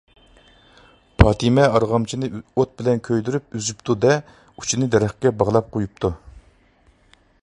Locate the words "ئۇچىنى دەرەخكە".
4.31-5.33